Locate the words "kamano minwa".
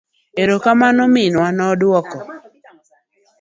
0.63-1.47